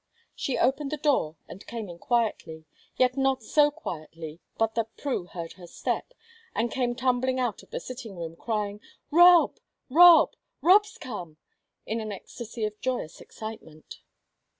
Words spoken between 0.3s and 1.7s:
She opened the door and